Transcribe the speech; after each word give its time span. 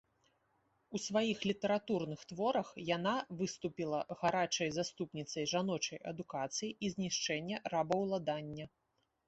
У 0.99 1.01
сваіх 1.07 1.43
літаратурных 1.51 2.23
творах 2.31 2.67
яна 2.95 3.13
выступіла 3.43 3.99
гарачай 4.23 4.69
заступніцай 4.79 5.49
жаночай 5.55 5.99
адукацыі 6.15 6.73
і 6.87 6.95
знішчэння 6.97 7.57
рабаўладання. 7.77 8.65